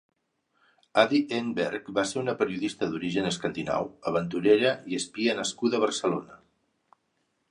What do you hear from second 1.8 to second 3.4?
va ser una periodista d'origen